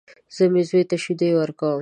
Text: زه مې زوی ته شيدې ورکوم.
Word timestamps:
زه 0.35 0.43
مې 0.51 0.63
زوی 0.69 0.83
ته 0.89 0.95
شيدې 1.03 1.29
ورکوم. 1.35 1.79